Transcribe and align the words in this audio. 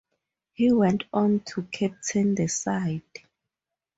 He 0.53 0.71
went 0.71 1.03
on 1.13 1.41
to 1.41 1.61
captain 1.71 2.33
the 2.33 2.47
side. 2.47 3.03